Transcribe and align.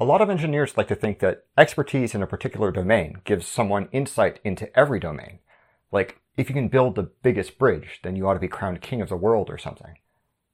A 0.00 0.04
lot 0.04 0.20
of 0.20 0.30
engineers 0.30 0.76
like 0.76 0.86
to 0.88 0.94
think 0.94 1.18
that 1.18 1.46
expertise 1.56 2.14
in 2.14 2.22
a 2.22 2.26
particular 2.28 2.70
domain 2.70 3.16
gives 3.24 3.48
someone 3.48 3.88
insight 3.90 4.38
into 4.44 4.70
every 4.78 5.00
domain. 5.00 5.40
Like, 5.90 6.20
if 6.36 6.48
you 6.48 6.54
can 6.54 6.68
build 6.68 6.94
the 6.94 7.10
biggest 7.24 7.58
bridge, 7.58 7.98
then 8.04 8.14
you 8.14 8.28
ought 8.28 8.34
to 8.34 8.38
be 8.38 8.46
crowned 8.46 8.80
king 8.80 9.00
of 9.00 9.08
the 9.08 9.16
world 9.16 9.50
or 9.50 9.58
something. 9.58 9.98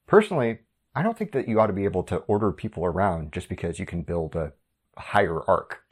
Personally, 0.07 0.61
I 0.95 1.03
don't 1.03 1.19
think 1.19 1.33
that 1.33 1.47
you 1.47 1.61
ought 1.61 1.67
to 1.67 1.75
be 1.75 1.85
able 1.85 2.05
to 2.05 2.21
order 2.21 2.53
people 2.53 2.87
around 2.87 3.33
just 3.33 3.51
because 3.51 3.79
you 3.79 3.85
can 3.85 4.01
build 4.01 4.35
a 4.35 4.55
higher 4.97 5.43
arc. 5.43 5.83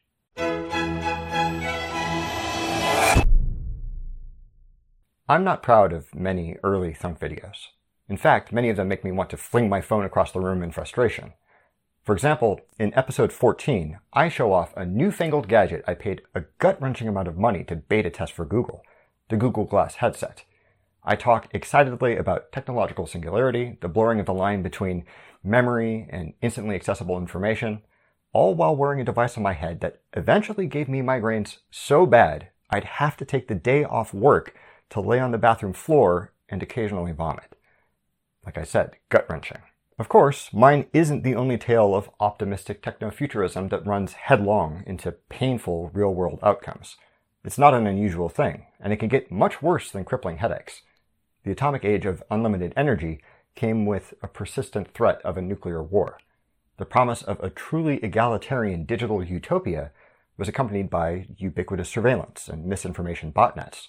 I'm 5.28 5.44
not 5.44 5.62
proud 5.62 5.92
of 5.92 6.14
many 6.14 6.56
early 6.64 6.94
Thunk 6.94 7.20
videos. 7.20 7.66
In 8.08 8.16
fact, 8.16 8.50
many 8.50 8.70
of 8.70 8.78
them 8.78 8.88
make 8.88 9.04
me 9.04 9.12
want 9.12 9.28
to 9.28 9.36
fling 9.36 9.68
my 9.68 9.82
phone 9.82 10.06
across 10.06 10.32
the 10.32 10.40
room 10.40 10.62
in 10.62 10.72
frustration. 10.72 11.34
For 12.02 12.14
example, 12.14 12.60
in 12.80 12.92
episode 12.94 13.32
14, 13.32 14.00
I 14.12 14.28
show 14.28 14.52
off 14.52 14.76
a 14.76 14.84
newfangled 14.84 15.46
gadget 15.46 15.84
I 15.86 15.94
paid 15.94 16.22
a 16.34 16.42
gut-wrenching 16.58 17.06
amount 17.06 17.28
of 17.28 17.38
money 17.38 17.62
to 17.64 17.76
beta 17.76 18.10
test 18.10 18.32
for 18.32 18.44
Google, 18.44 18.82
the 19.28 19.36
Google 19.36 19.64
Glass 19.64 19.96
headset. 19.96 20.42
I 21.04 21.14
talk 21.14 21.46
excitedly 21.52 22.16
about 22.16 22.50
technological 22.50 23.06
singularity, 23.06 23.78
the 23.80 23.88
blurring 23.88 24.18
of 24.18 24.26
the 24.26 24.34
line 24.34 24.64
between 24.64 25.04
memory 25.44 26.08
and 26.10 26.34
instantly 26.42 26.74
accessible 26.74 27.18
information, 27.18 27.82
all 28.32 28.56
while 28.56 28.74
wearing 28.74 29.00
a 29.00 29.04
device 29.04 29.36
on 29.36 29.44
my 29.44 29.52
head 29.52 29.80
that 29.80 30.00
eventually 30.14 30.66
gave 30.66 30.88
me 30.88 31.02
migraines 31.02 31.58
so 31.70 32.04
bad 32.04 32.48
I'd 32.68 32.84
have 32.84 33.16
to 33.18 33.24
take 33.24 33.46
the 33.46 33.54
day 33.54 33.84
off 33.84 34.12
work 34.12 34.56
to 34.90 35.00
lay 35.00 35.20
on 35.20 35.30
the 35.30 35.38
bathroom 35.38 35.72
floor 35.72 36.32
and 36.48 36.64
occasionally 36.64 37.12
vomit. 37.12 37.54
Like 38.44 38.58
I 38.58 38.64
said, 38.64 38.96
gut 39.08 39.26
wrenching. 39.30 39.58
Of 39.98 40.08
course, 40.08 40.52
mine 40.52 40.86
isn't 40.92 41.22
the 41.22 41.34
only 41.34 41.58
tale 41.58 41.94
of 41.94 42.10
optimistic 42.18 42.82
techno-futurism 42.82 43.68
that 43.68 43.86
runs 43.86 44.14
headlong 44.14 44.82
into 44.86 45.12
painful 45.12 45.90
real-world 45.92 46.38
outcomes. 46.42 46.96
It's 47.44 47.58
not 47.58 47.74
an 47.74 47.86
unusual 47.86 48.28
thing, 48.28 48.66
and 48.80 48.92
it 48.92 48.96
can 48.96 49.08
get 49.08 49.30
much 49.30 49.60
worse 49.60 49.90
than 49.90 50.04
crippling 50.04 50.38
headaches. 50.38 50.82
The 51.44 51.52
atomic 51.52 51.84
age 51.84 52.06
of 52.06 52.22
unlimited 52.30 52.72
energy 52.76 53.20
came 53.54 53.84
with 53.84 54.14
a 54.22 54.28
persistent 54.28 54.94
threat 54.94 55.20
of 55.22 55.36
a 55.36 55.42
nuclear 55.42 55.82
war. 55.82 56.18
The 56.78 56.86
promise 56.86 57.22
of 57.22 57.38
a 57.40 57.50
truly 57.50 58.02
egalitarian 58.02 58.84
digital 58.84 59.22
utopia 59.22 59.92
was 60.38 60.48
accompanied 60.48 60.88
by 60.88 61.26
ubiquitous 61.36 61.88
surveillance 61.88 62.48
and 62.48 62.64
misinformation 62.64 63.30
botnets. 63.30 63.88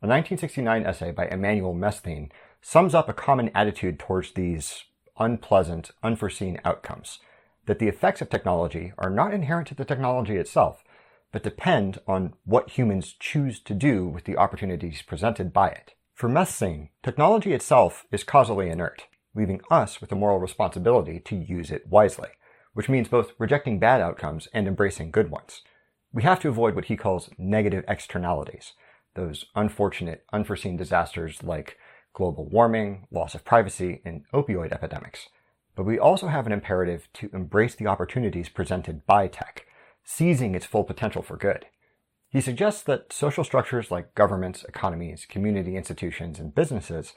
A 0.00 0.06
1969 0.06 0.86
essay 0.86 1.10
by 1.10 1.26
Emmanuel 1.26 1.74
Mesthene 1.74 2.30
sums 2.62 2.94
up 2.94 3.08
a 3.08 3.14
common 3.14 3.50
attitude 3.54 3.98
towards 3.98 4.32
these 4.32 4.84
unpleasant, 5.18 5.90
unforeseen 6.02 6.60
outcomes. 6.64 7.18
That 7.66 7.78
the 7.78 7.88
effects 7.88 8.20
of 8.20 8.30
technology 8.30 8.92
are 8.98 9.10
not 9.10 9.34
inherent 9.34 9.68
to 9.68 9.74
the 9.74 9.84
technology 9.84 10.36
itself, 10.36 10.84
but 11.32 11.42
depend 11.42 11.98
on 12.06 12.34
what 12.44 12.70
humans 12.70 13.14
choose 13.18 13.60
to 13.60 13.74
do 13.74 14.06
with 14.06 14.24
the 14.24 14.36
opportunities 14.36 15.02
presented 15.02 15.52
by 15.52 15.68
it. 15.68 15.94
For 16.14 16.28
Mesthene, 16.28 16.88
technology 17.02 17.52
itself 17.52 18.06
is 18.10 18.24
causally 18.24 18.70
inert, 18.70 19.04
leaving 19.34 19.60
us 19.70 20.00
with 20.00 20.08
the 20.10 20.16
moral 20.16 20.38
responsibility 20.38 21.20
to 21.20 21.36
use 21.36 21.70
it 21.70 21.86
wisely, 21.86 22.30
which 22.72 22.88
means 22.88 23.08
both 23.08 23.32
rejecting 23.38 23.78
bad 23.78 24.00
outcomes 24.00 24.48
and 24.54 24.66
embracing 24.66 25.10
good 25.10 25.30
ones. 25.30 25.62
We 26.12 26.22
have 26.22 26.40
to 26.40 26.48
avoid 26.48 26.74
what 26.74 26.86
he 26.86 26.96
calls 26.96 27.28
negative 27.36 27.84
externalities, 27.86 28.72
those 29.14 29.46
unfortunate, 29.54 30.24
unforeseen 30.32 30.76
disasters 30.78 31.42
like 31.42 31.76
global 32.16 32.48
warming, 32.48 33.06
loss 33.12 33.34
of 33.34 33.44
privacy, 33.44 34.00
and 34.04 34.24
opioid 34.32 34.72
epidemics. 34.72 35.28
But 35.76 35.84
we 35.84 35.98
also 35.98 36.28
have 36.28 36.46
an 36.46 36.52
imperative 36.52 37.08
to 37.14 37.28
embrace 37.34 37.74
the 37.74 37.86
opportunities 37.86 38.48
presented 38.48 39.04
by 39.06 39.28
tech, 39.28 39.66
seizing 40.02 40.54
its 40.54 40.64
full 40.64 40.82
potential 40.82 41.22
for 41.22 41.36
good. 41.36 41.66
He 42.30 42.40
suggests 42.40 42.82
that 42.84 43.12
social 43.12 43.44
structures 43.44 43.90
like 43.90 44.14
governments, 44.14 44.64
economies, 44.64 45.26
community 45.28 45.76
institutions, 45.76 46.40
and 46.40 46.54
businesses 46.54 47.12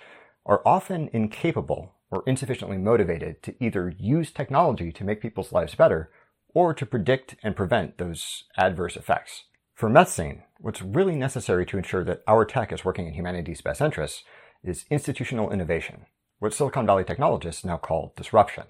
are 0.46 0.62
often 0.66 1.10
incapable 1.14 1.96
or 2.12 2.24
insufficiently 2.28 2.78
motivated 2.78 3.42
to 3.44 3.56
either 3.64 3.94
use 3.98 4.32
technology 4.32 4.92
to 4.92 5.06
make 5.06 5.22
people's 5.22 5.54
lives 5.54 5.76
better 5.76 6.12
or 6.54 6.74
to 6.74 6.86
predict 6.86 7.36
and 7.42 7.56
prevent 7.56 7.98
those 7.98 8.44
adverse 8.58 8.98
effects. 8.98 9.46
For 9.76 9.90
Mesthene, 9.90 10.42
what's 10.60 10.82
really 10.82 11.16
necessary 11.16 11.66
to 11.68 11.78
ensure 11.78 12.04
that 12.04 12.22
our 12.28 12.44
tech 12.44 12.74
is 12.74 12.84
working 12.84 13.08
in 13.08 13.14
humanity's 13.14 13.62
best 13.62 13.80
interests 13.80 14.24
is 14.64 14.86
institutional 14.90 15.52
innovation, 15.52 16.06
what 16.40 16.54
Silicon 16.54 16.86
Valley 16.86 17.04
technologists 17.04 17.64
now 17.64 17.78
call 17.78 18.14
disruption. 18.16 18.66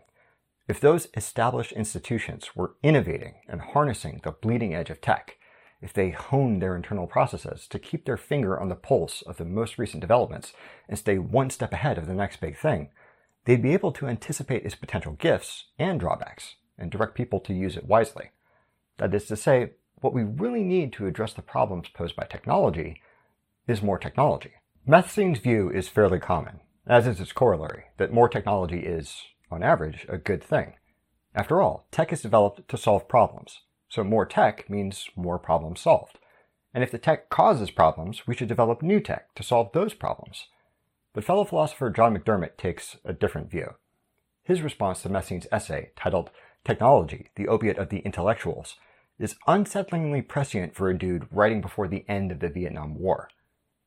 If 0.68 0.80
those 0.80 1.08
established 1.16 1.72
institutions 1.72 2.56
were 2.56 2.76
innovating 2.84 3.36
and 3.48 3.62
harnessing 3.62 4.22
the 4.24 4.32
bleeding 4.32 4.76
edge 4.76 4.90
of 4.90 5.02
tech, 5.02 5.38
if 5.82 5.94
they 5.94 6.12
honed 6.12 6.62
their 6.62 6.76
internal 6.76 7.08
processes 7.08 7.68
to 7.70 7.80
keep 7.80 8.06
their 8.06 8.18
finger 8.18 8.60
on 8.60 8.70
the 8.70 8.76
pulse 8.76 9.22
of 9.24 9.38
the 9.38 9.46
most 9.46 9.78
recent 9.78 10.02
developments 10.02 10.54
and 10.88 11.00
stay 11.00 11.18
one 11.18 11.50
step 11.50 11.74
ahead 11.74 11.98
of 11.98 12.06
the 12.06 12.14
next 12.14 12.42
big 12.42 12.58
thing, 12.58 12.90
they'd 13.46 13.64
be 13.64 13.74
able 13.74 13.92
to 13.94 14.08
anticipate 14.08 14.66
its 14.66 14.76
potential 14.76 15.14
gifts 15.14 15.66
and 15.80 16.00
drawbacks 16.00 16.56
and 16.78 16.92
direct 16.92 17.16
people 17.16 17.40
to 17.40 17.54
use 17.54 17.76
it 17.76 17.88
wisely. 17.88 18.30
That 18.98 19.14
is 19.16 19.26
to 19.26 19.36
say, 19.36 19.72
what 20.02 20.14
we 20.14 20.24
really 20.24 20.64
need 20.64 20.94
to 20.94 21.08
address 21.08 21.34
the 21.34 21.42
problems 21.42 21.90
posed 21.90 22.16
by 22.16 22.26
technology 22.26 23.02
is 23.68 23.82
more 23.82 23.98
technology. 23.98 24.52
Mesthene's 24.90 25.38
view 25.38 25.70
is 25.70 25.88
fairly 25.88 26.18
common, 26.18 26.62
as 26.88 27.06
is 27.06 27.20
its 27.20 27.32
corollary, 27.32 27.84
that 27.98 28.12
more 28.12 28.28
technology 28.28 28.80
is, 28.80 29.22
on 29.52 29.62
average, 29.62 30.04
a 30.10 30.18
good 30.18 30.44
thing. 30.44 30.74
After 31.36 31.62
all, 31.62 31.86
tech 31.92 32.12
is 32.12 32.24
developed 32.24 32.68
to 32.68 32.76
solve 32.76 33.08
problems, 33.08 33.62
so 33.88 34.04
more 34.04 34.26
tech 34.26 34.68
means 34.68 35.08
more 35.16 35.38
problems 35.38 35.80
solved. 35.80 36.18
And 36.74 36.84
if 36.84 36.90
the 36.90 36.98
tech 36.98 37.30
causes 37.30 37.70
problems, 37.70 38.26
we 38.26 38.34
should 38.34 38.48
develop 38.48 38.82
new 38.82 39.00
tech 39.00 39.36
to 39.36 39.44
solve 39.44 39.74
those 39.74 39.94
problems. 39.94 40.48
But 41.14 41.24
fellow 41.24 41.44
philosopher 41.44 41.92
John 41.92 42.18
McDermott 42.18 42.58
takes 42.58 42.98
a 43.06 43.14
different 43.14 43.52
view. 43.52 43.76
His 44.42 44.64
response 44.64 45.04
to 45.04 45.10
Mesthene's 45.10 45.46
essay, 45.52 45.92
titled 45.96 46.32
Technology, 46.66 47.30
the 47.36 47.48
Opiate 47.48 47.78
of 47.78 47.90
the 47.90 48.00
Intellectuals, 48.00 48.78
is 49.20 49.36
unsettlingly 49.48 50.28
prescient 50.28 50.74
for 50.74 50.90
a 50.90 50.98
dude 50.98 51.28
writing 51.30 51.62
before 51.62 51.88
the 51.88 52.06
end 52.10 52.32
of 52.32 52.40
the 52.40 52.50
Vietnam 52.50 52.98
War. 52.98 53.30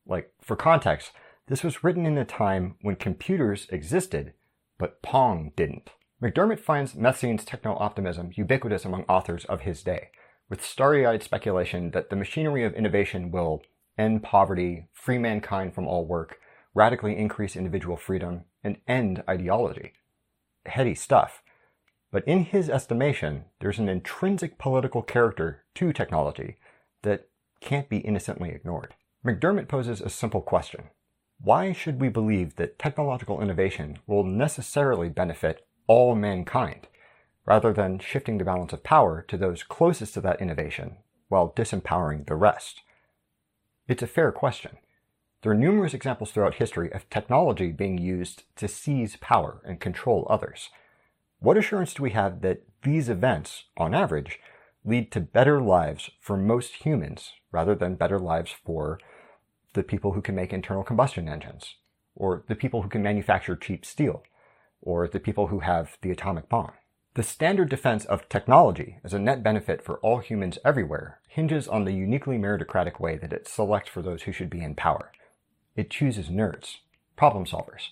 Like, 0.06 0.32
for 0.40 0.56
context, 0.56 1.12
this 1.48 1.62
was 1.62 1.84
written 1.84 2.06
in 2.06 2.18
a 2.18 2.24
time 2.24 2.76
when 2.82 2.96
computers 2.96 3.66
existed, 3.70 4.32
but 4.78 5.02
Pong 5.02 5.52
didn't. 5.56 5.90
McDermott 6.22 6.60
finds 6.60 6.94
Mesthene's 6.94 7.44
techno-optimism 7.44 8.30
ubiquitous 8.34 8.84
among 8.84 9.02
authors 9.04 9.44
of 9.46 9.62
his 9.62 9.82
day, 9.82 10.10
with 10.48 10.64
starry-eyed 10.64 11.22
speculation 11.22 11.90
that 11.90 12.10
the 12.10 12.16
machinery 12.16 12.64
of 12.64 12.74
innovation 12.74 13.30
will 13.30 13.62
end 13.98 14.22
poverty, 14.22 14.86
free 14.92 15.18
mankind 15.18 15.74
from 15.74 15.86
all 15.86 16.06
work, 16.06 16.38
radically 16.74 17.16
increase 17.16 17.56
individual 17.56 17.96
freedom, 17.96 18.44
and 18.62 18.78
end 18.86 19.22
ideology. 19.28 19.92
Heady 20.66 20.94
stuff. 20.94 21.42
But 22.10 22.26
in 22.26 22.44
his 22.44 22.70
estimation, 22.70 23.44
there's 23.60 23.78
an 23.78 23.88
intrinsic 23.88 24.58
political 24.58 25.02
character 25.02 25.64
to 25.74 25.92
technology 25.92 26.58
that 27.02 27.28
can't 27.60 27.88
be 27.88 27.98
innocently 27.98 28.50
ignored. 28.50 28.94
McDermott 29.24 29.68
poses 29.68 30.00
a 30.00 30.10
simple 30.10 30.40
question. 30.40 30.90
Why 31.40 31.72
should 31.72 32.00
we 32.00 32.08
believe 32.08 32.56
that 32.56 32.78
technological 32.78 33.40
innovation 33.40 33.98
will 34.06 34.24
necessarily 34.24 35.08
benefit 35.08 35.64
all 35.86 36.16
mankind, 36.16 36.88
rather 37.46 37.72
than 37.72 38.00
shifting 38.00 38.38
the 38.38 38.44
balance 38.44 38.72
of 38.72 38.82
power 38.82 39.24
to 39.28 39.36
those 39.36 39.62
closest 39.62 40.14
to 40.14 40.20
that 40.22 40.40
innovation 40.40 40.96
while 41.28 41.52
disempowering 41.56 42.26
the 42.26 42.34
rest? 42.34 42.80
It's 43.86 44.02
a 44.02 44.08
fair 44.08 44.32
question. 44.32 44.78
There 45.42 45.52
are 45.52 45.56
numerous 45.56 45.94
examples 45.94 46.32
throughout 46.32 46.54
history 46.54 46.92
of 46.92 47.08
technology 47.08 47.70
being 47.70 47.98
used 47.98 48.44
to 48.56 48.66
seize 48.66 49.16
power 49.16 49.60
and 49.64 49.80
control 49.80 50.26
others. 50.28 50.70
What 51.38 51.56
assurance 51.56 51.94
do 51.94 52.02
we 52.02 52.10
have 52.10 52.42
that 52.42 52.62
these 52.82 53.08
events, 53.08 53.64
on 53.76 53.94
average, 53.94 54.40
lead 54.84 55.12
to 55.12 55.20
better 55.20 55.61
lives 55.61 56.11
for 56.20 56.37
most 56.37 56.84
humans 56.84 57.32
rather 57.50 57.75
than 57.75 57.94
better 57.94 58.19
lives 58.19 58.55
for 58.64 58.99
the 59.75 59.82
people 59.82 60.12
who 60.12 60.23
can 60.23 60.34
make 60.34 60.52
internal 60.52 60.82
combustion 60.82 61.29
engines, 61.29 61.76
or 62.14 62.44
the 62.49 62.55
people 62.55 62.82
who 62.82 62.88
can 62.88 63.02
manufacture 63.02 63.56
cheap 63.56 63.87
steel, 63.87 64.23
or 64.81 65.08
the 65.08 65.20
people 65.20 65.46
who 65.46 65.61
have 65.61 65.96
the 66.02 66.11
atomic 66.11 66.49
bomb. 66.49 66.73
The 67.14 67.23
standard 67.23 67.69
defense 67.69 68.05
of 68.06 68.29
technology 68.29 68.99
as 69.05 69.12
a 69.12 69.19
net 69.19 69.43
benefit 69.43 69.84
for 69.84 69.99
all 69.99 70.19
humans 70.19 70.58
everywhere 70.64 71.20
hinges 71.28 71.69
on 71.69 71.85
the 71.85 71.93
uniquely 71.93 72.38
meritocratic 72.38 72.99
way 73.00 73.19
that 73.19 73.32
it 73.32 73.46
selects 73.46 73.90
for 73.90 74.02
those 74.02 74.23
who 74.23 74.32
should 74.32 74.50
be 74.50 74.62
in 74.62 74.75
power. 74.75 75.12
It 75.76 75.90
chooses 75.90 76.28
nerds, 76.28 76.78
problem 77.17 77.44
solvers, 77.44 77.90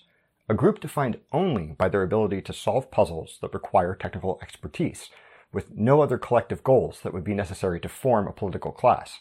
a 0.49 0.53
group 0.53 0.79
defined 0.79 1.19
only 1.31 1.75
by 1.77 1.87
their 1.87 2.03
ability 2.03 2.41
to 2.41 2.53
solve 2.53 2.91
puzzles 2.91 3.37
that 3.41 3.53
require 3.53 3.95
technical 3.95 4.39
expertise, 4.41 5.09
with 5.53 5.71
no 5.75 6.01
other 6.01 6.17
collective 6.17 6.63
goals 6.63 7.01
that 7.01 7.13
would 7.13 7.23
be 7.23 7.33
necessary 7.33 7.79
to 7.79 7.89
form 7.89 8.27
a 8.27 8.33
political 8.33 8.71
class. 8.71 9.19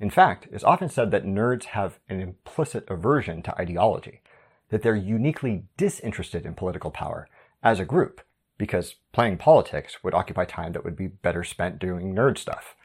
In 0.00 0.10
fact, 0.10 0.48
it's 0.52 0.64
often 0.64 0.88
said 0.88 1.10
that 1.10 1.24
nerds 1.24 1.64
have 1.64 1.98
an 2.08 2.20
implicit 2.20 2.84
aversion 2.88 3.42
to 3.42 3.60
ideology, 3.60 4.22
that 4.70 4.82
they're 4.82 4.94
uniquely 4.94 5.64
disinterested 5.76 6.46
in 6.46 6.54
political 6.54 6.90
power 6.90 7.28
as 7.62 7.80
a 7.80 7.84
group, 7.84 8.20
because 8.56 8.96
playing 9.12 9.38
politics 9.38 10.02
would 10.02 10.14
occupy 10.14 10.44
time 10.44 10.72
that 10.72 10.84
would 10.84 10.96
be 10.96 11.08
better 11.08 11.42
spent 11.44 11.78
doing 11.78 12.14
nerd 12.14 12.38
stuff. 12.38 12.76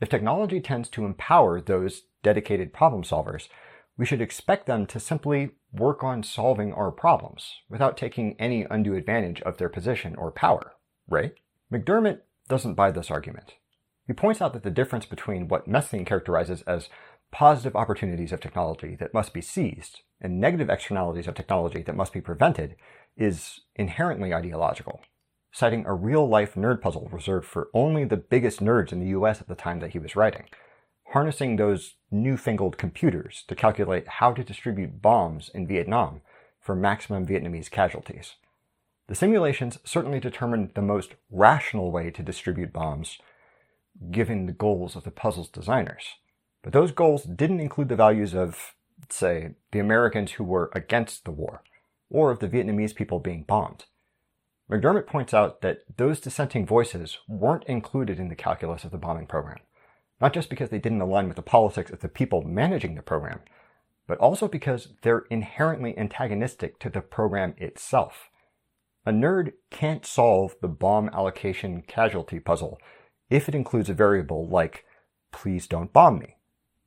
If 0.00 0.08
technology 0.08 0.60
tends 0.60 0.88
to 0.90 1.04
empower 1.04 1.60
those 1.60 2.02
dedicated 2.22 2.72
problem 2.72 3.02
solvers, 3.02 3.48
we 3.96 4.06
should 4.06 4.20
expect 4.20 4.66
them 4.66 4.86
to 4.86 4.98
simply 4.98 5.50
work 5.72 6.02
on 6.02 6.22
solving 6.22 6.72
our 6.72 6.90
problems 6.90 7.60
without 7.68 7.96
taking 7.96 8.36
any 8.38 8.66
undue 8.68 8.94
advantage 8.94 9.40
of 9.42 9.58
their 9.58 9.68
position 9.68 10.16
or 10.16 10.30
power, 10.30 10.74
right? 11.08 11.34
McDermott 11.72 12.20
doesn't 12.48 12.74
buy 12.74 12.90
this 12.90 13.10
argument. 13.10 13.54
He 14.06 14.12
points 14.12 14.42
out 14.42 14.52
that 14.52 14.62
the 14.62 14.70
difference 14.70 15.06
between 15.06 15.48
what 15.48 15.68
Mesthene 15.68 16.04
characterizes 16.04 16.62
as 16.62 16.88
positive 17.30 17.74
opportunities 17.74 18.32
of 18.32 18.40
technology 18.40 18.94
that 18.96 19.14
must 19.14 19.32
be 19.32 19.40
seized 19.40 20.00
and 20.20 20.40
negative 20.40 20.68
externalities 20.68 21.26
of 21.26 21.34
technology 21.34 21.82
that 21.82 21.96
must 21.96 22.12
be 22.12 22.20
prevented 22.20 22.76
is 23.16 23.60
inherently 23.74 24.34
ideological, 24.34 25.00
citing 25.50 25.84
a 25.86 25.94
real 25.94 26.28
life 26.28 26.54
nerd 26.54 26.82
puzzle 26.82 27.08
reserved 27.10 27.46
for 27.46 27.68
only 27.72 28.04
the 28.04 28.16
biggest 28.16 28.60
nerds 28.60 28.92
in 28.92 29.00
the 29.00 29.10
US 29.18 29.40
at 29.40 29.48
the 29.48 29.54
time 29.54 29.80
that 29.80 29.92
he 29.92 29.98
was 29.98 30.14
writing 30.14 30.44
harnessing 31.12 31.56
those 31.56 31.96
newfangled 32.10 32.78
computers 32.78 33.44
to 33.46 33.54
calculate 33.54 34.08
how 34.08 34.32
to 34.32 34.42
distribute 34.42 35.02
bombs 35.02 35.50
in 35.52 35.66
Vietnam 35.66 36.22
for 36.58 36.74
maximum 36.74 37.26
Vietnamese 37.26 37.70
casualties. 37.70 38.36
The 39.08 39.14
simulations 39.14 39.78
certainly 39.84 40.20
determined 40.20 40.72
the 40.74 40.82
most 40.82 41.14
rational 41.30 41.90
way 41.90 42.10
to 42.10 42.22
distribute 42.22 42.72
bombs, 42.72 43.18
given 44.10 44.46
the 44.46 44.52
goals 44.52 44.96
of 44.96 45.04
the 45.04 45.10
puzzle's 45.10 45.48
designers. 45.48 46.04
But 46.62 46.72
those 46.72 46.92
goals 46.92 47.24
didn't 47.24 47.60
include 47.60 47.88
the 47.88 47.96
values 47.96 48.34
of, 48.34 48.74
say, 49.08 49.54
the 49.72 49.80
Americans 49.80 50.32
who 50.32 50.44
were 50.44 50.70
against 50.74 51.24
the 51.24 51.32
war, 51.32 51.62
or 52.08 52.30
of 52.30 52.38
the 52.38 52.48
Vietnamese 52.48 52.94
people 52.94 53.18
being 53.18 53.42
bombed. 53.42 53.84
McDermott 54.70 55.06
points 55.06 55.34
out 55.34 55.60
that 55.60 55.80
those 55.96 56.20
dissenting 56.20 56.64
voices 56.64 57.18
weren't 57.28 57.64
included 57.64 58.18
in 58.18 58.28
the 58.28 58.36
calculus 58.36 58.84
of 58.84 58.92
the 58.92 58.98
bombing 58.98 59.26
program 59.26 59.58
not 60.22 60.32
just 60.32 60.48
because 60.48 60.70
they 60.70 60.78
didn't 60.78 61.00
align 61.00 61.26
with 61.26 61.34
the 61.34 61.42
politics 61.42 61.90
of 61.90 61.98
the 61.98 62.08
people 62.08 62.42
managing 62.42 62.94
the 62.94 63.02
program, 63.02 63.40
but 64.06 64.16
also 64.18 64.46
because 64.46 64.90
they're 65.02 65.24
inherently 65.30 65.98
antagonistic 65.98 66.78
to 66.78 66.88
the 66.88 67.00
program 67.00 67.54
itself. 67.58 68.28
A 69.04 69.10
nerd 69.10 69.52
can't 69.70 70.06
solve 70.06 70.54
the 70.60 70.68
bomb 70.68 71.08
allocation 71.08 71.82
casualty 71.82 72.38
puzzle 72.38 72.78
if 73.30 73.48
it 73.48 73.54
includes 73.54 73.88
a 73.88 73.94
variable 73.94 74.48
like, 74.48 74.84
please 75.32 75.66
don't 75.66 75.92
bomb 75.92 76.18
me. 76.18 76.36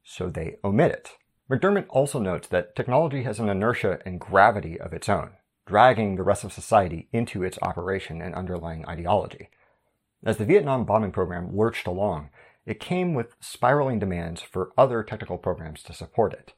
So 0.03 0.29
they 0.29 0.56
omit 0.63 0.91
it. 0.91 1.12
McDermott 1.50 1.85
also 1.89 2.19
notes 2.19 2.47
that 2.47 2.75
technology 2.75 3.23
has 3.23 3.39
an 3.39 3.50
inertia 3.50 4.00
and 4.06 4.19
gravity 4.19 4.79
of 4.79 4.94
its 4.94 5.09
own, 5.09 5.31
dragging 5.67 6.15
the 6.15 6.23
rest 6.23 6.44
of 6.44 6.53
society 6.53 7.07
into 7.12 7.44
its 7.44 7.59
operation 7.62 8.21
and 8.21 8.33
underlying 8.33 8.85
ideology. 8.88 9.50
As 10.23 10.38
the 10.38 10.45
Vietnam 10.45 10.85
bombing 10.85 11.11
program 11.11 11.56
lurched 11.56 11.85
along, 11.85 12.29
it 12.65 12.79
came 12.79 13.13
with 13.13 13.35
spiraling 13.39 14.00
demands 14.00 14.41
for 14.41 14.71
other 14.75 15.03
technical 15.03 15.38
programs 15.38 15.83
to 15.83 15.94
support 15.94 16.33
it. 16.33 16.53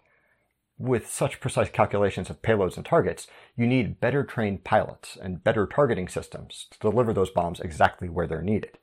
With 0.80 1.08
such 1.08 1.40
precise 1.40 1.70
calculations 1.70 2.30
of 2.30 2.42
payloads 2.42 2.78
and 2.78 2.86
targets, 2.86 3.28
you 3.56 3.66
need 3.66 4.00
better 4.00 4.24
trained 4.24 4.64
pilots 4.64 5.18
and 5.20 5.44
better 5.44 5.66
targeting 5.66 6.08
systems 6.08 6.68
to 6.72 6.80
deliver 6.80 7.14
those 7.14 7.32
bombs 7.32 7.60
exactly 7.60 8.10
where 8.10 8.28
they're 8.28 8.42
needed. 8.42 8.78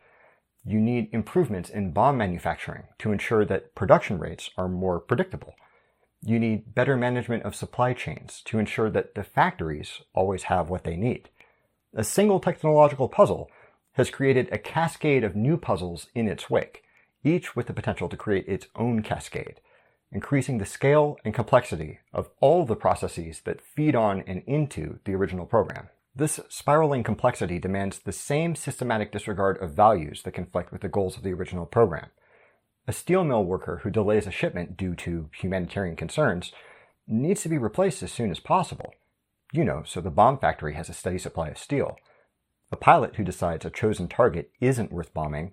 You 0.64 0.80
need 0.80 1.08
improvements 1.12 1.70
in 1.70 1.92
bomb 1.92 2.18
manufacturing 2.18 2.84
to 2.98 3.12
ensure 3.12 3.44
that 3.44 3.74
production 3.74 4.18
rates 4.18 4.50
are 4.56 4.68
more 4.68 4.98
predictable. 4.98 5.54
You 6.22 6.38
need 6.38 6.74
better 6.74 6.96
management 6.96 7.44
of 7.44 7.54
supply 7.54 7.92
chains 7.92 8.42
to 8.46 8.58
ensure 8.58 8.90
that 8.90 9.14
the 9.14 9.22
factories 9.22 10.00
always 10.14 10.44
have 10.44 10.70
what 10.70 10.84
they 10.84 10.96
need. 10.96 11.28
A 11.94 12.02
single 12.02 12.40
technological 12.40 13.08
puzzle 13.08 13.50
has 13.92 14.10
created 14.10 14.48
a 14.50 14.58
cascade 14.58 15.22
of 15.22 15.36
new 15.36 15.56
puzzles 15.56 16.08
in 16.14 16.26
its 16.26 16.50
wake 16.50 16.84
each 17.24 17.56
with 17.56 17.66
the 17.66 17.72
potential 17.72 18.08
to 18.08 18.16
create 18.16 18.46
its 18.46 18.66
own 18.76 19.02
cascade, 19.02 19.60
increasing 20.14 20.58
the 20.58 20.64
scale 20.64 21.18
and 21.24 21.34
complexity 21.34 21.98
of 22.12 22.30
all 22.40 22.64
the 22.64 22.76
processes 22.76 23.42
that 23.44 23.60
feed 23.60 23.96
on 23.96 24.22
and 24.26 24.42
into 24.46 25.00
the 25.04 25.14
original 25.14 25.44
program. 25.44 25.88
This 26.14 26.38
spiraling 26.48 27.02
complexity 27.02 27.58
demands 27.58 27.98
the 27.98 28.12
same 28.12 28.54
systematic 28.54 29.10
disregard 29.10 29.60
of 29.60 29.74
values 29.74 30.22
that 30.22 30.34
conflict 30.34 30.70
with 30.70 30.82
the 30.82 30.88
goals 30.88 31.16
of 31.16 31.24
the 31.24 31.32
original 31.32 31.66
program. 31.66 32.10
A 32.86 32.92
steel 32.92 33.24
mill 33.24 33.44
worker 33.44 33.80
who 33.82 33.90
delays 33.90 34.26
a 34.28 34.30
shipment 34.30 34.76
due 34.76 34.94
to 34.94 35.30
humanitarian 35.36 35.96
concerns 35.96 36.52
needs 37.08 37.42
to 37.42 37.48
be 37.48 37.58
replaced 37.58 38.02
as 38.02 38.12
soon 38.12 38.30
as 38.30 38.38
possible. 38.38 38.94
You 39.52 39.64
know, 39.64 39.82
so 39.84 40.00
the 40.00 40.10
bomb 40.10 40.38
factory 40.38 40.74
has 40.74 40.88
a 40.88 40.94
steady 40.94 41.18
supply 41.18 41.48
of 41.48 41.58
steel. 41.58 41.96
A 42.70 42.76
pilot 42.76 43.16
who 43.16 43.24
decides 43.24 43.64
a 43.64 43.70
chosen 43.70 44.06
target 44.06 44.52
isn't 44.60 44.92
worth 44.92 45.12
bombing 45.12 45.52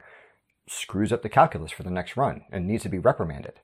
screws 0.68 1.12
up 1.12 1.24
the 1.24 1.30
calculus 1.30 1.72
for 1.72 1.84
the 1.84 1.90
next 1.90 2.16
run 2.16 2.44
and 2.52 2.68
needs 2.68 2.84
to 2.84 2.90
be 2.90 3.00
reprimanded. 3.00 3.60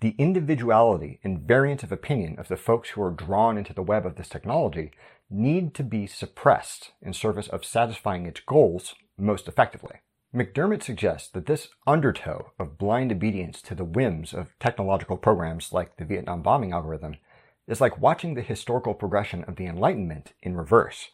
The 0.00 0.14
individuality 0.16 1.20
and 1.22 1.40
variance 1.40 1.82
of 1.82 1.92
opinion 1.92 2.38
of 2.38 2.48
the 2.48 2.56
folks 2.56 2.90
who 2.90 3.02
are 3.02 3.10
drawn 3.10 3.58
into 3.58 3.74
the 3.74 3.82
web 3.82 4.06
of 4.06 4.16
this 4.16 4.28
technology 4.28 4.92
need 5.28 5.74
to 5.74 5.84
be 5.84 6.06
suppressed 6.06 6.92
in 7.02 7.12
service 7.12 7.48
of 7.48 7.64
satisfying 7.64 8.26
its 8.26 8.40
goals 8.40 8.94
most 9.18 9.46
effectively. 9.46 9.96
McDermott 10.34 10.82
suggests 10.82 11.28
that 11.30 11.46
this 11.46 11.68
undertow 11.86 12.52
of 12.58 12.78
blind 12.78 13.12
obedience 13.12 13.60
to 13.62 13.74
the 13.74 13.84
whims 13.84 14.32
of 14.32 14.58
technological 14.58 15.16
programs 15.16 15.72
like 15.72 15.96
the 15.96 16.04
Vietnam 16.04 16.40
bombing 16.40 16.72
algorithm 16.72 17.16
is 17.66 17.80
like 17.80 18.00
watching 18.00 18.34
the 18.34 18.42
historical 18.42 18.94
progression 18.94 19.44
of 19.44 19.56
the 19.56 19.66
Enlightenment 19.66 20.32
in 20.42 20.56
reverse, 20.56 21.10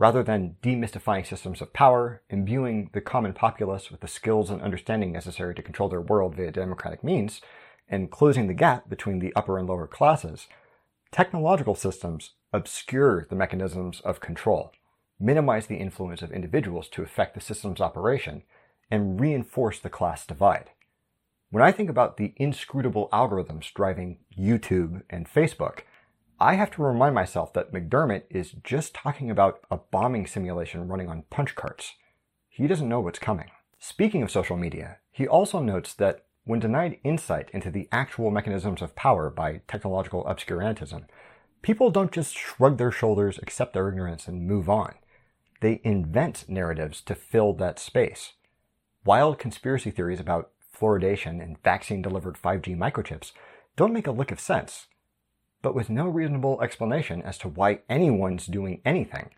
Rather 0.00 0.22
than 0.22 0.56
demystifying 0.62 1.26
systems 1.26 1.60
of 1.60 1.74
power, 1.74 2.22
imbuing 2.30 2.88
the 2.94 3.02
common 3.02 3.34
populace 3.34 3.90
with 3.90 4.00
the 4.00 4.08
skills 4.08 4.48
and 4.48 4.62
understanding 4.62 5.12
necessary 5.12 5.54
to 5.54 5.60
control 5.60 5.90
their 5.90 6.00
world 6.00 6.34
via 6.34 6.50
democratic 6.50 7.04
means, 7.04 7.42
and 7.90 8.10
closing 8.10 8.46
the 8.46 8.54
gap 8.54 8.88
between 8.88 9.18
the 9.18 9.34
upper 9.34 9.58
and 9.58 9.68
lower 9.68 9.86
classes, 9.86 10.46
technological 11.10 11.74
systems 11.74 12.30
obscure 12.52 13.26
the 13.28 13.36
mechanisms 13.36 14.00
of 14.00 14.20
control, 14.20 14.72
minimize 15.18 15.66
the 15.66 15.76
influence 15.76 16.22
of 16.22 16.32
individuals 16.32 16.88
to 16.88 17.02
affect 17.02 17.34
the 17.34 17.40
system's 17.40 17.80
operation, 17.80 18.42
and 18.90 19.20
reinforce 19.20 19.78
the 19.78 19.90
class 19.90 20.24
divide. 20.24 20.70
When 21.50 21.62
I 21.62 21.72
think 21.72 21.90
about 21.90 22.16
the 22.16 22.32
inscrutable 22.36 23.08
algorithms 23.12 23.72
driving 23.74 24.18
YouTube 24.38 25.02
and 25.10 25.28
Facebook, 25.28 25.80
I 26.38 26.54
have 26.54 26.70
to 26.72 26.82
remind 26.82 27.14
myself 27.14 27.52
that 27.52 27.72
McDermott 27.72 28.22
is 28.30 28.52
just 28.64 28.94
talking 28.94 29.30
about 29.30 29.60
a 29.70 29.76
bombing 29.76 30.26
simulation 30.26 30.88
running 30.88 31.08
on 31.08 31.24
punch 31.28 31.54
cards. 31.54 31.94
He 32.48 32.66
doesn't 32.66 32.88
know 32.88 33.00
what's 33.00 33.18
coming. 33.18 33.50
Speaking 33.78 34.22
of 34.22 34.30
social 34.30 34.56
media, 34.56 34.98
he 35.10 35.26
also 35.26 35.60
notes 35.60 35.92
that 35.94 36.24
when 36.44 36.60
denied 36.60 36.98
insight 37.04 37.50
into 37.52 37.70
the 37.70 37.88
actual 37.92 38.30
mechanisms 38.30 38.82
of 38.82 38.96
power 38.96 39.30
by 39.30 39.60
technological 39.68 40.24
obscurantism, 40.24 41.04
people 41.62 41.90
don't 41.90 42.12
just 42.12 42.36
shrug 42.36 42.78
their 42.78 42.90
shoulders, 42.90 43.38
accept 43.38 43.72
their 43.72 43.88
ignorance, 43.88 44.26
and 44.26 44.46
move 44.46 44.68
on. 44.68 44.94
They 45.60 45.80
invent 45.84 46.46
narratives 46.48 47.02
to 47.02 47.14
fill 47.14 47.52
that 47.54 47.78
space. 47.78 48.32
Wild 49.04 49.38
conspiracy 49.38 49.90
theories 49.90 50.20
about 50.20 50.50
fluoridation 50.74 51.42
and 51.42 51.62
vaccine 51.62 52.02
delivered 52.02 52.36
5G 52.36 52.76
microchips 52.76 53.32
don't 53.76 53.92
make 53.92 54.06
a 54.06 54.12
lick 54.12 54.30
of 54.32 54.40
sense 54.40 54.86
but 55.62 55.74
with 55.74 55.90
no 55.90 56.08
reasonable 56.08 56.60
explanation 56.62 57.22
as 57.22 57.38
to 57.38 57.48
why 57.48 57.80
anyone's 57.88 58.46
doing 58.46 58.80
anything. 58.84 59.30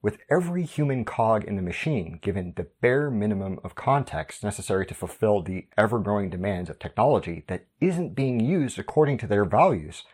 With 0.00 0.18
every 0.30 0.62
human 0.62 1.04
cog 1.04 1.44
in 1.44 1.56
the 1.56 1.62
machine 1.62 2.20
given 2.22 2.52
the 2.56 2.68
bare 2.80 3.10
minimum 3.10 3.58
of 3.64 3.74
context 3.74 4.44
necessary 4.44 4.86
to 4.86 4.94
fulfill 4.94 5.42
the 5.42 5.66
ever 5.76 5.98
growing 5.98 6.30
demands 6.30 6.70
of 6.70 6.78
technology 6.78 7.44
that 7.48 7.66
isn't 7.80 8.14
being 8.14 8.38
used 8.38 8.78
according 8.78 9.18
to 9.18 9.26
their 9.26 9.44
values, 9.44 10.04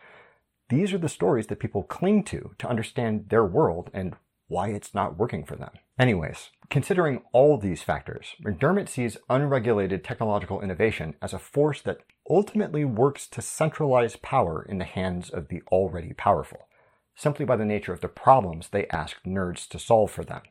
these 0.69 0.91
are 0.91 0.97
the 0.97 1.07
stories 1.07 1.47
that 1.47 1.59
people 1.59 1.83
cling 1.83 2.23
to 2.23 2.55
to 2.57 2.67
understand 2.67 3.29
their 3.29 3.45
world 3.45 3.91
and 3.93 4.15
why 4.47 4.69
it's 4.69 4.95
not 4.95 5.17
working 5.17 5.45
for 5.45 5.55
them. 5.55 5.71
Anyways, 5.99 6.49
considering 6.69 7.21
all 7.31 7.57
these 7.57 7.83
factors, 7.83 8.35
McDermott 8.43 8.89
sees 8.89 9.17
unregulated 9.29 10.03
technological 10.03 10.61
innovation 10.61 11.13
as 11.21 11.33
a 11.33 11.39
force 11.39 11.81
that 11.83 11.99
ultimately 12.27 12.85
works 12.85 13.27
to 13.27 13.41
centralize 13.41 14.15
power 14.15 14.65
in 14.67 14.79
the 14.79 14.85
hands 14.85 15.29
of 15.29 15.47
the 15.49 15.61
already 15.71 16.13
powerful, 16.13 16.67
simply 17.15 17.45
by 17.45 17.55
the 17.55 17.65
nature 17.65 17.93
of 17.93 18.01
the 18.01 18.07
problems 18.07 18.69
they 18.69 18.87
ask 18.87 19.17
nerds 19.25 19.67
to 19.69 19.79
solve 19.79 20.11
for 20.11 20.23
them. 20.23 20.41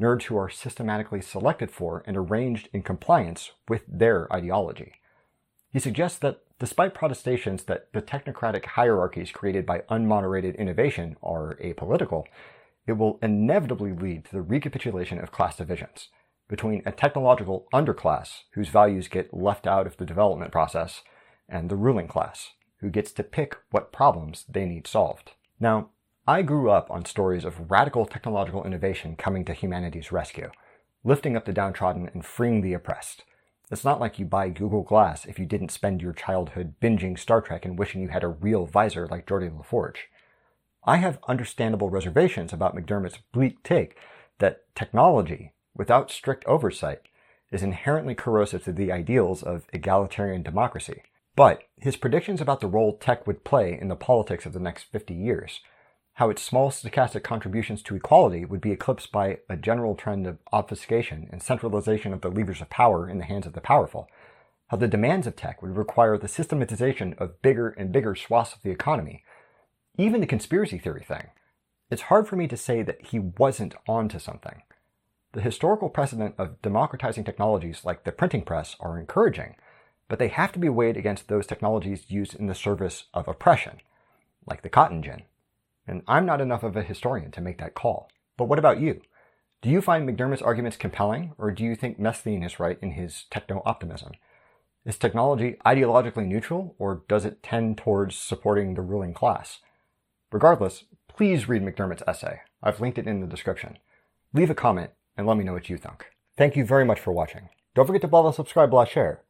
Nerds 0.00 0.24
who 0.24 0.36
are 0.36 0.50
systematically 0.50 1.20
selected 1.20 1.70
for 1.70 2.02
and 2.06 2.16
arranged 2.16 2.68
in 2.72 2.82
compliance 2.82 3.52
with 3.68 3.82
their 3.88 4.32
ideology. 4.32 4.94
He 5.70 5.78
suggests 5.78 6.18
that 6.20 6.40
despite 6.58 6.94
protestations 6.94 7.64
that 7.64 7.92
the 7.92 8.02
technocratic 8.02 8.64
hierarchies 8.64 9.30
created 9.30 9.66
by 9.66 9.80
unmoderated 9.90 10.56
innovation 10.56 11.16
are 11.22 11.56
apolitical, 11.62 12.24
it 12.86 12.92
will 12.92 13.18
inevitably 13.22 13.92
lead 13.92 14.24
to 14.24 14.32
the 14.32 14.42
recapitulation 14.42 15.18
of 15.18 15.32
class 15.32 15.56
divisions 15.56 16.08
between 16.48 16.82
a 16.86 16.92
technological 16.92 17.66
underclass 17.72 18.44
whose 18.52 18.68
values 18.68 19.06
get 19.08 19.34
left 19.34 19.66
out 19.66 19.86
of 19.86 19.98
the 19.98 20.06
development 20.06 20.50
process 20.50 21.02
and 21.48 21.68
the 21.68 21.76
ruling 21.76 22.08
class 22.08 22.52
who 22.80 22.88
gets 22.88 23.12
to 23.12 23.22
pick 23.22 23.56
what 23.70 23.92
problems 23.92 24.44
they 24.48 24.64
need 24.64 24.86
solved. 24.86 25.32
Now, 25.60 25.90
I 26.28 26.42
grew 26.42 26.68
up 26.68 26.90
on 26.90 27.06
stories 27.06 27.46
of 27.46 27.70
radical 27.70 28.04
technological 28.04 28.62
innovation 28.62 29.16
coming 29.16 29.46
to 29.46 29.54
humanity's 29.54 30.12
rescue, 30.12 30.50
lifting 31.02 31.38
up 31.38 31.46
the 31.46 31.54
downtrodden 31.54 32.10
and 32.12 32.22
freeing 32.22 32.60
the 32.60 32.74
oppressed. 32.74 33.24
It's 33.70 33.82
not 33.82 33.98
like 33.98 34.18
you 34.18 34.26
buy 34.26 34.50
Google 34.50 34.82
Glass 34.82 35.24
if 35.24 35.38
you 35.38 35.46
didn't 35.46 35.70
spend 35.70 36.02
your 36.02 36.12
childhood 36.12 36.74
binging 36.82 37.18
Star 37.18 37.40
Trek 37.40 37.64
and 37.64 37.78
wishing 37.78 38.02
you 38.02 38.08
had 38.08 38.24
a 38.24 38.28
real 38.28 38.66
visor 38.66 39.08
like 39.10 39.26
Geordi 39.26 39.48
LaForge. 39.48 40.00
I 40.84 40.98
have 40.98 41.18
understandable 41.26 41.88
reservations 41.88 42.52
about 42.52 42.76
McDermott's 42.76 43.20
bleak 43.32 43.62
take 43.62 43.96
that 44.38 44.64
technology, 44.74 45.54
without 45.74 46.10
strict 46.10 46.44
oversight, 46.44 47.00
is 47.50 47.62
inherently 47.62 48.14
corrosive 48.14 48.64
to 48.64 48.72
the 48.72 48.92
ideals 48.92 49.42
of 49.42 49.64
egalitarian 49.72 50.42
democracy. 50.42 51.04
But 51.36 51.62
his 51.78 51.96
predictions 51.96 52.42
about 52.42 52.60
the 52.60 52.68
role 52.68 52.98
tech 52.98 53.26
would 53.26 53.44
play 53.44 53.78
in 53.80 53.88
the 53.88 53.96
politics 53.96 54.44
of 54.44 54.52
the 54.52 54.60
next 54.60 54.92
50 54.92 55.14
years, 55.14 55.60
how 56.18 56.30
its 56.30 56.42
small 56.42 56.68
stochastic 56.68 57.22
contributions 57.22 57.80
to 57.80 57.94
equality 57.94 58.44
would 58.44 58.60
be 58.60 58.72
eclipsed 58.72 59.12
by 59.12 59.38
a 59.48 59.56
general 59.56 59.94
trend 59.94 60.26
of 60.26 60.36
obfuscation 60.52 61.28
and 61.30 61.40
centralization 61.40 62.12
of 62.12 62.22
the 62.22 62.28
levers 62.28 62.60
of 62.60 62.68
power 62.68 63.08
in 63.08 63.18
the 63.18 63.24
hands 63.24 63.46
of 63.46 63.52
the 63.52 63.60
powerful, 63.60 64.10
how 64.66 64.76
the 64.76 64.88
demands 64.88 65.28
of 65.28 65.36
tech 65.36 65.62
would 65.62 65.76
require 65.76 66.18
the 66.18 66.26
systematization 66.26 67.14
of 67.18 67.40
bigger 67.40 67.68
and 67.68 67.92
bigger 67.92 68.16
swaths 68.16 68.52
of 68.52 68.60
the 68.62 68.70
economy, 68.72 69.22
even 69.96 70.20
the 70.20 70.26
conspiracy 70.26 70.76
theory 70.76 71.04
thing. 71.06 71.28
It's 71.88 72.02
hard 72.02 72.26
for 72.26 72.34
me 72.34 72.48
to 72.48 72.56
say 72.56 72.82
that 72.82 73.06
he 73.06 73.20
wasn't 73.20 73.76
onto 73.86 74.18
something. 74.18 74.62
The 75.34 75.40
historical 75.40 75.88
precedent 75.88 76.34
of 76.36 76.60
democratizing 76.62 77.22
technologies 77.22 77.84
like 77.84 78.02
the 78.02 78.10
printing 78.10 78.42
press 78.42 78.74
are 78.80 78.98
encouraging, 78.98 79.54
but 80.08 80.18
they 80.18 80.28
have 80.28 80.50
to 80.50 80.58
be 80.58 80.68
weighed 80.68 80.96
against 80.96 81.28
those 81.28 81.46
technologies 81.46 82.06
used 82.10 82.34
in 82.34 82.48
the 82.48 82.56
service 82.56 83.04
of 83.14 83.28
oppression, 83.28 83.78
like 84.48 84.62
the 84.62 84.68
cotton 84.68 85.00
gin. 85.00 85.22
And 85.88 86.02
I'm 86.06 86.26
not 86.26 86.42
enough 86.42 86.62
of 86.62 86.76
a 86.76 86.82
historian 86.82 87.30
to 87.32 87.40
make 87.40 87.58
that 87.58 87.74
call. 87.74 88.10
But 88.36 88.44
what 88.44 88.58
about 88.58 88.78
you? 88.78 89.00
Do 89.62 89.70
you 89.70 89.80
find 89.80 90.06
McDermott's 90.06 90.42
arguments 90.42 90.76
compelling, 90.76 91.32
or 91.38 91.50
do 91.50 91.64
you 91.64 91.74
think 91.74 91.98
Mesthene 91.98 92.44
is 92.44 92.60
right 92.60 92.78
in 92.80 92.92
his 92.92 93.24
techno 93.30 93.62
optimism? 93.64 94.12
Is 94.84 94.98
technology 94.98 95.56
ideologically 95.66 96.26
neutral, 96.26 96.76
or 96.78 97.02
does 97.08 97.24
it 97.24 97.42
tend 97.42 97.78
towards 97.78 98.16
supporting 98.16 98.74
the 98.74 98.82
ruling 98.82 99.14
class? 99.14 99.58
Regardless, 100.30 100.84
please 101.08 101.48
read 101.48 101.62
McDermott's 101.62 102.04
essay. 102.06 102.40
I've 102.62 102.80
linked 102.80 102.98
it 102.98 103.08
in 103.08 103.20
the 103.20 103.26
description. 103.26 103.78
Leave 104.32 104.50
a 104.50 104.54
comment 104.54 104.90
and 105.16 105.26
let 105.26 105.36
me 105.36 105.44
know 105.44 105.54
what 105.54 105.70
you 105.70 105.78
think. 105.78 106.04
Thank 106.36 106.54
you 106.54 106.64
very 106.64 106.84
much 106.84 107.00
for 107.00 107.12
watching. 107.12 107.48
Don't 107.74 107.86
forget 107.86 108.02
to 108.02 108.08
blah 108.08 108.30
subscribe, 108.30 108.70
blah 108.70 108.84
share, 108.84 109.22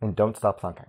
and 0.00 0.16
don't 0.16 0.36
stop 0.36 0.60
thunking. 0.60 0.88